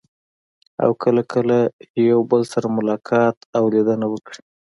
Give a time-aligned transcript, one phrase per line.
[0.83, 1.57] او کله کله
[2.09, 4.41] یو بل سره ملاقات او لیدنه وکړي.